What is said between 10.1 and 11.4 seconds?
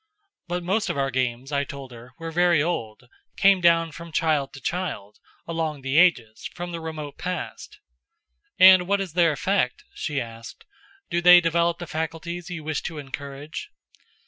asked. "Do they